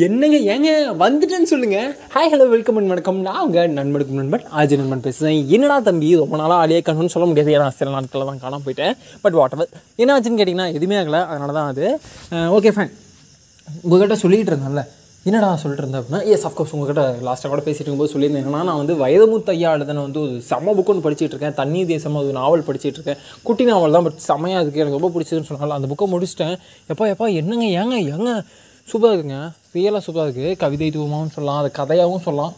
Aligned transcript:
என்னங்க 0.00 0.36
ஏங்க? 0.52 0.68
வந்துட்டேன்னு 1.00 1.48
சொல்லுங்க. 1.50 1.78
ஹாய் 2.12 2.30
ஹலோ 2.32 2.44
வெல்கம் 2.52 2.76
அண்ட் 2.78 2.90
வணக்கம். 2.92 3.18
நான் 3.26 3.40
உங்கள் 3.46 3.74
நண்பனுக்கு 3.78 4.14
நண்பன் 4.18 4.44
ஆஜி 4.60 4.76
நண்பன் 4.80 5.02
பேசுகிறேன் 5.06 5.40
என்னடா 5.54 5.76
தம்பி 5.88 6.08
ரொம்ப 6.20 6.36
நாளாக 6.40 6.62
ஆளியே 6.62 6.78
கண்ணுன்னு 6.86 7.12
சொல்ல 7.14 7.26
முடியாது. 7.30 7.50
ஏன்னா 7.56 7.66
சில 7.78 7.90
நாட்களில் 7.96 8.28
தான் 8.30 8.40
காணாமல் 8.44 8.64
போயிட்டேன். 8.66 8.94
பட் 9.24 9.36
வாட் 9.38 9.56
எவர் 9.56 9.68
என்ன 10.02 10.14
ஆச்சுன்னு 10.14 10.38
கேட்டிங்கன்னா 10.40 10.68
எதுவுமே 10.76 10.96
ஆகலை. 11.00 11.20
அதனால 11.32 11.52
தான் 11.58 11.68
அது 11.72 11.84
ஓகே 12.56 12.72
ஃபைன் 12.76 12.94
உங்கள்கிட்ட 13.84 14.18
சொல்லிகிட்டு 14.24 14.52
இருந்தேன்ல. 14.52 14.84
என்னடா 15.30 15.50
சொல்லிட்டு 15.64 15.84
இருந்தேன் 15.84 16.02
அப்படின்னா 16.02 16.22
எஸ் 16.36 16.48
அஃப்கோர்ஸ் 16.50 16.74
உங்ககிட்ட 16.78 17.04
லாஸ்ட்டாக 17.28 17.52
கூட 17.54 17.62
பேசிட்டு 17.68 17.86
இருக்கும்போது 17.88 18.14
சொல்லியிருந்தேன். 18.14 18.46
என்னன்னா 18.46 18.64
நான் 18.70 18.80
வந்து 18.82 18.96
வயதமுத்து 19.04 19.54
ஐயா 19.58 19.76
எழுதுன 19.76 20.06
வந்து 20.08 20.20
ஒரு 20.24 20.34
செம்ம 20.50 20.76
புக்கு 20.78 20.92
ஒன்று 20.94 21.06
படிச்சுட்டு 21.08 21.34
இருக்கேன். 21.34 21.56
தண்ணி 21.62 21.82
தேசம் 21.92 22.20
ஒரு 22.24 22.32
நாவல் 22.40 22.66
படிச்சுட்டு 22.70 22.98
இருக்கேன். 23.00 23.22
குட்டி 23.48 23.66
நாவல் 23.72 23.98
தான் 23.98 24.08
பட் 24.08 24.20
செம்மையாக 24.30 24.64
இருக்குது 24.64 24.84
எனக்கு 24.86 25.00
ரொம்ப 25.00 25.12
பிடிச்சதுன்னு 25.16 25.50
சொன்னால 25.52 25.78
அந்த 25.80 25.90
புக்கை 25.94 26.12
முடிச்சிட்டேன். 26.16 26.56
எப்பா 26.94 27.12
எப்பா 27.14 27.28
என்னங்க 27.42 27.68
ஏங்க 27.82 27.98
ஏங்க? 28.16 28.32
சூப்பராக 28.92 29.16
இருக்குங்க. 29.16 29.40
ரியலாக 29.74 30.02
சூப்பராக 30.06 30.26
இருக்குது 30.28 30.56
கவிதைத்துவமாகவும் 30.62 31.34
சொல்லலாம். 31.36 31.60
அது 31.62 31.70
கதையாகவும் 31.80 32.24
சொல்லலாம். 32.26 32.54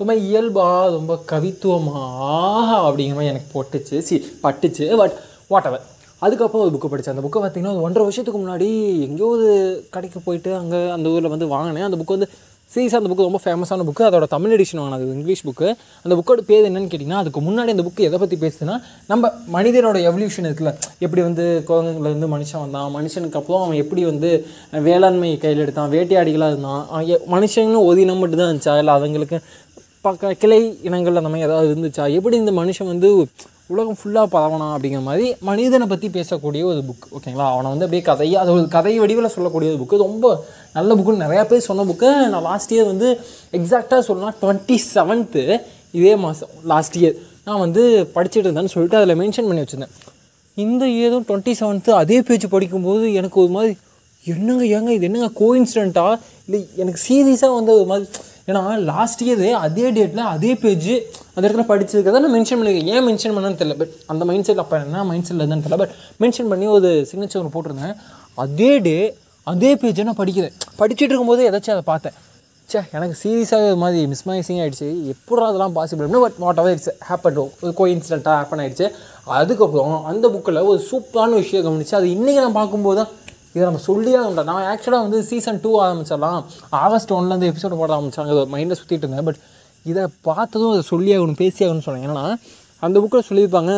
ரொம்ப 0.00 0.14
இயல்பாக 0.28 0.88
ரொம்ப 0.96 1.12
கவித்துவமாக 1.32 2.70
அப்படிங்கிற 2.86 3.16
மாதிரி 3.18 3.32
எனக்கு 3.34 3.50
போட்டுச்சு. 3.54 3.98
சி 4.08 4.16
பட்டுச்சு. 4.46 4.86
பட் 5.02 5.14
வாட் 5.52 5.68
எவர் 5.70 5.84
அதுக்கப்புறம் 6.24 6.62
ஒரு 6.64 6.72
புக்கு 6.74 6.88
படித்தேன் 6.90 7.14
அந்த 7.14 7.24
புக்கை 7.24 7.40
பார்த்தீங்கன்னா 7.42 7.72
ஒரு 7.76 7.84
ஒன்றரை 7.86 8.04
வருஷத்துக்கு 8.06 8.38
முன்னாடி 8.42 8.68
எங்கேயோ 9.06 9.28
ஒரு 9.36 9.48
கடைக்கு 9.94 10.20
போயிட்டு 10.26 10.50
அங்கே 10.60 10.78
அந்த 10.96 11.08
ஊரில் 11.14 11.32
வந்து 11.34 11.46
வாங்கினேன். 11.54 11.88
அந்த 11.88 11.98
புக்கு 12.00 12.16
வந்து 12.16 12.28
சீரியஸாக 12.70 12.98
அந்த 13.00 13.08
புக்கு 13.10 13.26
ரொம்ப 13.26 13.40
ஃபேமஸான 13.42 13.84
புக்கு 13.88 14.02
அதோட 14.06 14.26
தமிழ் 14.32 14.52
எடிஷன் 14.54 14.80
வாங்கினது 14.82 15.12
இங்கிலீஷ் 15.16 15.42
புக்கு 15.48 15.68
அந்த 16.04 16.14
புக்கோட 16.18 16.40
பேர் 16.48 16.66
என்னன்னு 16.68 16.90
கேட்டிங்கன்னா 16.92 17.20
அதுக்கு 17.22 17.40
முன்னாடி 17.40 17.72
அந்த 17.74 17.84
புக்கு 17.86 18.06
எதை 18.08 18.18
பற்றி 18.22 18.36
பேசுதுன்னா 18.44 18.74
நம்ம 19.06 19.30
மனிதனோட 19.56 19.98
எவல்யூஷன் 20.08 20.46
இருக்குல்ல. 20.48 20.72
எப்படி 21.04 21.22
வந்து 21.28 21.44
குழந்தைங்கள்லேருந்து 21.68 22.30
மனுஷன் 22.34 22.62
வந்தான் 22.64 22.90
மனுஷனுக்கு 22.96 23.38
அப்புறம் 23.40 23.62
அவன் 23.64 23.80
எப்படி 23.84 24.04
வந்து 24.04 24.30
வேளாண்மை 24.88 25.30
கையில் 25.44 25.62
எடுத்தான் 25.64 25.92
வேட்டையாடிகளாக 25.94 26.52
இருந்தான் 26.54 26.82
மனுஷங்களும் 27.36 27.86
ஒதினம் 27.90 27.90
ஒரு 27.90 28.02
இனம் 28.04 28.20
மட்டும் 28.22 28.40
தான் 28.42 28.50
இருந்துச்சா? 28.50 28.74
இல்லை 28.82 28.94
அதுங்களுக்கு 28.98 29.38
பக்க 30.06 30.34
கிளை 30.42 30.60
இனங்கள் 30.88 31.20
அந்த 31.20 31.30
மாதிரி 31.32 31.48
ஏதாவது 31.48 31.70
இருந்துச்சா? 31.74 32.04
எப்படி 32.18 32.36
இந்த 32.42 32.52
மனுஷன் 32.60 32.92
வந்து 32.92 33.08
உலகம் 33.70 33.98
ஃபுல்லாக 34.00 34.26
பரவனா 34.32 34.66
அப்படிங்கிற 34.72 35.02
மாதிரி 35.02 35.36
மனிதனை 35.40 35.86
பற்றி 35.86 36.08
பேசக்கூடிய 36.08 36.64
ஒரு 36.64 36.80
புக் 36.84 37.06
ஓகேங்களா 37.12 37.46
அவனை 37.50 37.68
வந்து 37.70 37.84
அப்படியே 37.84 38.02
கதையாக 38.02 38.42
அது 38.42 38.50
ஒரு 38.52 38.68
கதை 38.68 38.92
வடிவில் 38.98 39.28
சொல்லக்கூடிய 39.28 39.70
ஒரு 39.70 39.80
புக்கு 39.80 39.96
ரொம்ப 40.02 40.26
நல்ல 40.72 40.94
புக்குன்னு 40.94 41.24
நிறையா 41.24 41.42
பேர் 41.46 41.60
சொன்ன 41.60 41.84
புக்கு 41.84 42.10
நான் 42.26 42.42
லாஸ்ட் 42.42 42.72
இயர் 42.72 42.86
வந்து 42.86 43.08
எக்ஸாக்டாக 43.52 44.00
சொல்லலாம் 44.00 44.36
டுவெண்ட்டி 44.42 44.76
செவன்த்து 44.86 45.42
இதே 45.90 46.14
மாதம் 46.16 46.52
லாஸ்ட் 46.64 46.98
இயர் 46.98 47.16
நான் 47.44 47.58
வந்து 47.58 47.82
படிச்சுட்டு 48.14 48.46
இருந்தேன்னு 48.46 48.66
சொல்லிட்டு 48.66 48.96
அதில் 48.96 49.18
மென்ஷன் 49.20 49.48
பண்ணி 49.48 49.64
வச்சுருந்தேன். 49.64 49.94
இந்த 50.56 50.84
இயரும் 50.96 51.26
டுவெண்ட்டி 51.28 51.52
செவன்த்து 51.60 51.92
அதே 51.94 52.22
பேஜ் 52.22 52.46
படிக்கும்போது 52.50 53.12
எனக்கு 53.12 53.40
ஒரு 53.40 53.50
மாதிரி 53.50 53.74
என்னங்க 54.24 54.64
ஏங்க 54.76 54.90
இது 54.90 55.04
என்னங்க 55.04 55.30
கோயின்சிடெண்ட்டா 55.40 56.06
இல்லை 56.46 56.68
எனக்கு 56.76 57.00
சீரியஸாக 57.08 57.54
வந்து 57.54 57.72
ஒரு 57.72 57.86
மாதிரி 57.86 58.06
ஏன்னா 58.48 58.62
லாஸ்ட் 58.90 59.22
இயர் 59.26 59.44
அதே 59.66 59.86
டேட்டில் 59.96 60.26
அதே 60.34 60.50
பேஜ் 60.64 60.90
அந்த 61.34 61.44
இடத்துல 61.46 61.64
படிச்சதுக்கு 61.70 62.12
நான் 62.16 62.34
மென்ஷன் 62.36 62.58
பண்ணியிருக்கேன் 62.58 62.90
ஏன் 62.96 63.06
மென்ஷன் 63.08 63.34
பண்ணேன்னு 63.36 63.58
தெரியல 63.62 63.76
பட் 63.80 63.94
அந்த 64.12 64.24
மைண்ட் 64.28 64.48
செட் 64.48 64.62
அப்போ 64.64 64.76
என்ன 64.84 65.04
மைண்ட் 65.08 65.26
செட்டில் 65.28 65.42
இருந்தான்னு 65.44 65.64
தெரியல 65.66 65.80
பட் 65.82 65.94
மென்ஷன் 66.24 66.50
பண்ணி 66.52 66.68
ஒரு 66.76 66.90
சிக்னேச்சர் 67.10 67.40
ஒன்று 67.40 67.54
போட்டிருந்தேன். 67.56 67.96
அதே 68.44 68.70
டே 68.86 68.98
அதே 69.46 69.72
பேஜை 69.82 70.04
நான் 70.10 70.20
படிக்கிறேன். 70.22 70.54
படிச்சுட்டு 70.78 71.12
இருக்கும்போது 71.12 71.42
ஏதாச்சும் 71.48 71.76
அதை 71.76 71.84
பார்த்தேன். 71.92 72.16
ச்சே 72.68 72.80
எனக்கு 72.96 73.16
சீரியஸாக 73.22 73.66
இது 73.66 73.76
மாதிரி 73.82 73.98
மிஸ்மைசிங் 74.12 74.60
ஆகிடுச்சு 74.62 74.86
எப்படா 75.12 75.44
அதெல்லாம் 75.50 75.74
possible 75.76 76.08
but 76.24 76.38
what 76.44 76.60
ever 76.62 76.72
it's 76.76 76.90
happen 77.08 77.36
ஒரு 77.64 77.72
கோ 77.80 77.84
இன்சிடென்ட்டாக 77.92 78.34
ஹேப்பன் 78.40 78.62
ஆகிடுச்சு 78.62 78.86
அதுக்கப்புறம் 79.38 79.94
அந்த 80.10 80.26
புக்கில் 80.34 80.66
ஒரு 80.70 80.80
சூப்பரான 80.90 81.36
விஷயம் 81.42 81.64
கவனிச்சு 81.66 81.94
அது 82.00 82.08
இன்றைக்கி 82.16 82.40
நான் 82.44 82.58
பார்க்கும்போது 82.60 82.98
தான் 83.00 83.12
இதை 83.56 83.64
நம்ம 83.68 83.82
சொல்லியே 83.90 84.18
உண்டா 84.28 84.42
நான் 84.48 84.66
ஆக்சுவலாக 84.70 85.04
வந்து 85.06 85.18
சீசன் 85.28 85.60
டூ 85.66 85.70
ஆரம்பிச்சிடலாம். 85.84 86.40
ஆகஸ்ட் 86.84 87.12
ஒன்லேருந்து 87.18 87.50
எபிசோடு 87.50 87.76
போட 87.82 87.92
ஆரம்பிச்சாங்க. 87.98 88.32
மைண்டில் 88.54 88.78
சுற்றிட்டு 88.80 89.04
இருந்தேன். 89.04 89.28
பட் 89.28 89.38
இதை 89.92 90.02
பார்த்ததும் 90.28 90.72
அதை 90.74 90.82
சொல்லி 90.90 91.12
ஆகணும் 91.18 91.40
பேசி 91.44 91.60
ஆகணும்னு 91.66 91.86
சொன்னேன். 91.86 92.04
ஏன்னா 92.08 92.26
அந்த 92.86 92.96
புக்கில் 93.02 93.28
சொல்லியிருப்பாங்க 93.30 93.72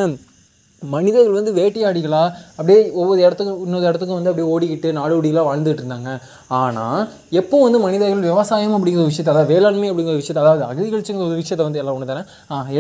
மனிதர்கள் 0.83 1.37
வந்து 1.39 1.53
வேட்டையாடிகளா? 1.59 2.21
அப்படியே 2.57 2.81
ஒவ்வொரு 3.01 3.21
இடத்துக்கும் 3.25 3.63
இன்னொரு 3.65 3.87
இடத்துக்கும் 3.89 4.19
வந்து 4.19 4.31
அப்படியே 4.31 4.49
ஓடிக்கிட்டு 4.55 4.89
நாடோடிகளாக 4.99 5.49
வாழ்ந்துட்டு 5.49 5.81
இருந்தாங்க. 5.83 6.11
ஆனால் 6.59 7.01
எப்போ 7.41 7.57
வந்து 7.65 7.79
மனிதர்கள் 7.87 8.29
விவசாயம் 8.29 8.75
அப்படிங்கிற 8.77 9.07
விஷயத்த 9.09 9.09
விஷயத்தை 9.09 9.33
அதாவது 9.35 9.53
வேளாண்மை 9.55 9.89
அப்படிங்கிற 9.93 10.19
விஷயத்தை 10.21 10.43
அதாவது 10.45 10.65
அக்ரிகல்ச்சருங்கிற 10.69 11.29
ஒரு 11.31 11.41
விஷயத்தை 11.43 11.65
வந்து 11.67 11.81
எல்லாம் 11.83 11.97
ஒன்று 11.99 12.11
தானே 12.13 12.23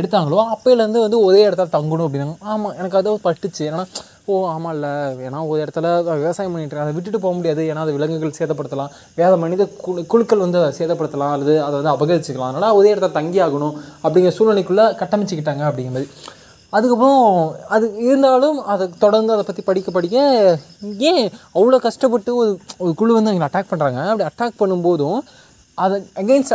எடுத்தாங்களோ? 0.00 0.38
அப்போலேருந்து 0.54 1.04
வந்து 1.06 1.20
ஒரே 1.28 1.41
இடத்துல 1.48 1.69
தங்கணும் 1.76 2.06
அப்படின்னாங்க. 2.06 2.36
ஆமாம் 2.53 2.76
எனக்கு 2.80 3.00
அது 3.00 3.19
பட்டுச்சு. 3.28 3.62
ஏன்னா 3.70 3.82
ஓ 4.33 4.34
ஆமாம் 4.53 4.72
இல்லை. 4.77 4.91
ஏன்னா 5.27 5.39
ஒரு 5.50 5.59
இடத்துல 5.65 5.87
விவசாயம் 6.22 6.55
பண்ணிட்டு 6.55 6.81
அதை 6.84 6.93
விட்டுட்டு 6.97 7.21
போக 7.25 7.34
முடியாது. 7.37 7.62
ஏன்னா 7.71 7.83
அது 7.84 7.94
விலங்குகள் 7.97 8.39
சேதப்படுத்தலாம். 8.39 8.91
வேறு 9.21 9.37
மனித 9.44 9.62
குழு 9.84 10.03
குழுக்கள் 10.12 10.43
வந்து 10.44 10.59
அதை 10.62 10.72
சேதப்படுத்தலாம். 10.81 11.33
அல்லது 11.34 11.55
அதை 11.66 11.75
வந்து 11.81 11.93
அபகரிச்சிக்கலாம். 11.94 12.53
அதனால் 12.53 12.77
ஒரே 12.78 12.91
இடத்துல 12.94 13.16
தங்கி 13.19 13.41
ஆகணும் 13.47 13.77
அப்படிங்கிற 14.05 14.33
சூழ்நிலைக்குள்ளே 14.39 14.87
கட்டமைச்சிக்கிட்டாங்க 15.03 15.65
அப்படிங்கிற 15.69 15.94
மாதிரி 15.97 16.11
அதுக்கப்புறம் 16.77 17.22
அது 17.75 17.87
இருந்தாலும் 18.06 18.59
அதை 18.72 18.87
தொடர்ந்து 19.05 19.33
அதை 19.34 19.44
பற்றி 19.47 19.62
படிக்க 19.69 19.91
படிக்க 19.91 20.16
ஏன் 21.10 21.25
அவ்வளோ 21.59 21.78
கஷ்டப்பட்டு 21.87 22.31
ஒரு 22.41 22.50
ஒரு 22.83 22.93
குழு 23.00 23.16
வந்து 23.16 23.33
எங்களை 23.33 23.49
அட்டாக் 23.49 23.71
பண்ணுறாங்க 23.71 24.00
அப்படி 24.10 24.27
அட்டாக் 24.31 24.60
பண்ணும்போதும் 24.62 25.19
அதை 25.84 25.97
அகெயின்ஸ்ட் 26.22 26.55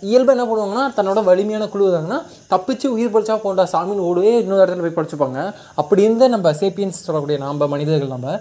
இயல்பு 0.00 0.36
என்ன 0.36 0.44
பண்ணுவாங்கன்னா 0.44 0.98
தன்னோட 0.98 1.24
வலிமையான 1.24 1.68
குழு 1.68 1.86
வந்தாங்கன்னா 1.86 2.22
தப்பிச்சு 2.50 2.86
உயிர் 2.86 3.12
படிச்சா 3.12 3.36
போண்டா 3.36 3.66
சாமின்னு 3.72 3.98
ஓடுவே 3.98 4.38
இன்னொரு 4.38 4.74
இடத்துல 4.74 4.92
போய் 4.92 5.04
படிச்சுப்பாங்க. 5.04 5.54
அப்படி 5.74 6.02
இருந்த 6.02 6.28
நம்ம 6.28 6.50
சேப்பியன்ஸ் 6.50 6.88
சொல்லக்கூடிய 6.88 7.38
நம்ம 7.38 7.66
மனிதர்கள் 7.66 8.08
நம்ம 8.08 8.38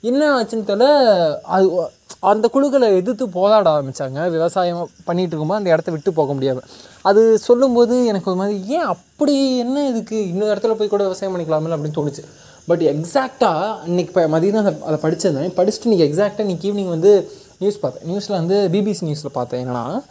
என்ன 0.00 0.42
ஆச்சுன்னு 0.42 0.68
தெரியல 0.68 1.34
அது 1.40 1.90
அந்த 2.20 2.48
குழுக்களை 2.48 2.96
எதிர்த்து 2.96 3.28
போராட 3.28 3.70
ஆரம்பித்தாங்க 3.70 4.30
விவசாயம் 4.30 4.88
பண்ணிகிட்டு 5.06 5.18
இருக்கும்போது 5.18 5.58
அந்த 5.58 5.70
இடத்த 5.70 5.90
விட்டு 5.90 6.12
போக 6.12 6.32
முடியாது 6.32 6.60
அது 7.00 7.38
சொல்லும்போது 7.38 8.06
எனக்கு 8.06 8.30
ஒரு 8.30 8.40
மாதிரி 8.40 8.64
ஏன் 8.66 8.80
அப்படி 8.80 9.58
என்ன 9.58 9.88
இதுக்கு? 9.88 10.28
இன்னொரு 10.28 10.54
இடத்துல 10.54 10.74
போய் 10.74 10.88
கூட 10.88 11.02
விவசாயம் 11.02 11.38
பண்ணிக்கலாமில்ல 11.38 11.74
அப்படின்னு 11.74 11.98
தோணுச்சு. 12.00 12.24
பட் 12.66 12.82
எக்ஸாக்டாக 12.82 13.74
இன்றைக்கி 13.86 13.98
இப்போ 13.98 14.26
மதியம் 14.26 14.52
தான் 14.52 14.66
அதை- 14.66 14.82
அதை 14.82 15.10
படிச்சிருந்தேன். 15.10 15.50
படிச்சுட்டு 15.56 15.84
நீங்கள் 15.84 16.10
எக்ஸாக்டாக 16.10 16.40
இன்றைக்கி 16.40 16.68
ஈவினிங் 16.70 16.88
வந்து 16.88 17.30
நியூஸ் 17.58 17.80
பார்த்தேன். 17.80 18.14
நியூஸில் 18.14 18.32
வந்து 18.32 18.68
பிபிசி 18.72 18.96
நியூஸில் 19.00 19.26
பார்த்தேன். 19.32 19.68
என்னன்னா 19.68 20.02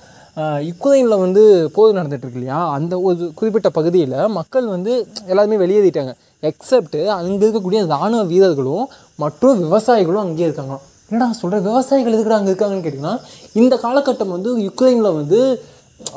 யுக்ரைனில் 0.69 1.21
வந்து 1.23 1.43
போர் 1.75 1.97
நடந்துட்டு 1.99 2.37
இல்லையா 2.37 2.59
அந்த 2.75 2.93
ஒரு 3.07 3.25
குறிப்பிட்ட 3.39 3.69
பகுதியில் 3.77 4.17
மக்கள் 4.39 4.67
வந்து 4.75 4.91
எல்லாருமே 5.31 5.57
வெளியேறிட்டாங்க. 5.63 6.13
எக்ஸப்ட்டு 6.49 6.99
அங்கே 7.17 7.43
இருக்கக்கூடிய 7.45 7.79
ராணுவ 7.93 8.21
வீரர்களும் 8.33 8.85
மற்றும் 9.23 9.59
விவசாயிகளும் 9.65 10.23
அங்கேயே 10.25 10.47
இருக்காங்க. 10.49 10.75
என்னடா 11.09 11.27
சொல்கிற 11.41 11.59
விவசாயிகள் 11.67 12.15
எதுக்குடா 12.15 12.39
அங்கே 12.39 12.51
இருக்காங்கன்னு 12.53 12.85
கேட்டிங்கன்னா 12.85 13.15
இந்த 13.61 13.75
காலகட்டம் 13.85 14.33
வந்து 14.35 14.51
யுக்ரைனில் 14.67 15.17
வந்து 15.19 15.39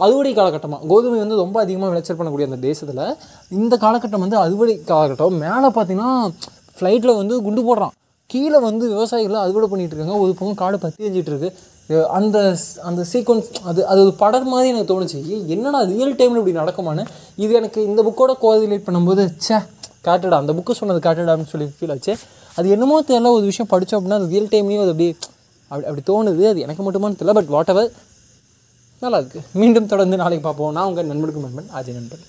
அறுவடை 0.05 0.33
காலகட்டமாக 0.33 0.87
கோதுமை 0.91 1.19
வந்து 1.23 1.41
ரொம்ப 1.43 1.57
அதிகமாக 1.65 1.91
விளைச்சல் 1.93 2.19
பண்ணக்கூடிய 2.19 2.49
அந்த 2.51 2.59
தேசத்தில் 2.69 3.17
இந்த 3.61 3.75
காலகட்டம் 3.85 4.25
வந்து 4.25 4.39
அறுவடை 4.45 4.75
காலகட்டம் 4.91 5.41
மேலே 5.45 5.71
பார்த்தீங்கன்னா 5.79 6.13
ஃப்ளைட்டில் 6.77 7.19
வந்து 7.21 7.35
குண்டு 7.47 7.63
போடுறான். 7.69 7.95
கீழே 8.33 8.59
வந்து 8.69 8.85
விவசாயிகள் 8.95 9.43
அறுவடை 9.45 9.67
பண்ணிகிட்டு 9.73 9.95
இருக்காங்க. 9.97 10.17
ஒரு 10.25 10.33
பக்கம் 10.39 10.61
காடு 10.63 10.77
பற்றி 10.85 11.07
எஞ்சிட்டு 11.09 11.33
இருக்கு. 11.33 11.51
அந்த 12.19 12.37
அந்த 12.89 13.01
சீக்வன்ஸ் 13.13 13.49
அது 13.71 13.81
அது 13.93 14.01
ஒரு 14.05 14.13
படம் 14.21 14.51
மாதிரி 14.53 14.69
எனக்கு 14.73 14.91
தோணுச்சு. 14.93 15.19
ஏய், 15.33 15.43
என்னடா 15.55 15.81
ரியல் 15.93 16.15
டைமில் 16.21 16.41
இப்படி 16.41 16.55
நடக்குமான்னு. 16.61 17.05
இது 17.45 17.53
எனக்கு 17.61 17.81
இந்த 17.89 18.03
புக்கோட 18.09 18.35
கோரிலேட் 18.45 18.87
பண்ணும்போது 18.89 19.25
சே 19.47 19.59
காட்டுடா 20.07 20.39
அந்த 20.43 20.53
புக்கு 20.59 20.79
சொன்னது 20.81 21.01
காட்டுடான்னு 21.07 21.51
சொல்லி 21.53 21.67
ஃபீல் 21.79 21.93
ஆச்சு. 21.95 22.15
அது 22.59 22.73
என்னமோ 22.77 22.97
தெரியல 23.11 23.33
ஒரு 23.39 23.45
விஷயம் 23.51 23.71
படித்தோம் 23.73 23.99
அப்படின்னா 24.01 24.21
அது 24.21 24.33
ரியல் 24.35 24.51
டைம்லேயும் 24.55 24.85
அது 24.87 24.95
அப்படி 24.95 25.09
அப்படி 25.71 25.87
அப்படி 25.91 26.05
தோணுது. 26.13 26.45
அது 26.53 26.65
எனக்கு 26.67 26.85
மட்டுமான்னு 26.89 27.19
தெரியல 27.21 27.37
பட் 27.41 27.53
வாட் 27.57 27.73
எவர் 27.75 27.91
நல்லா 29.03 29.21
இருக்குது 29.23 29.47
மீண்டும் 29.63 29.91
தொடர்ந்து 29.93 30.23
நாளைக்கு 30.23 30.47
பார்ப்போம். 30.49 30.73
நான் 30.79 30.89
உங்கள் 30.93 31.11
நண்பனுக்கு 31.13 31.47
நண்பன் 31.49 31.71
அஜய் 31.81 31.99
நண்பன். 31.99 32.25